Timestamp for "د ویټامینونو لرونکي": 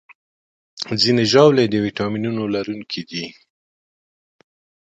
1.69-3.01